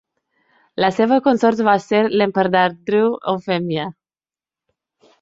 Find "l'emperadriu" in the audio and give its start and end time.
2.15-3.15